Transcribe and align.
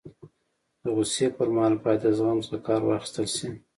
د 0.81 0.83
غوصي 0.95 1.27
پر 1.37 1.47
مهال 1.55 1.73
باید 1.83 1.99
د 2.03 2.07
زغم 2.17 2.39
څخه 2.45 2.57
کار 2.67 2.81
واخستل 2.85 3.27
سي. 3.35 3.47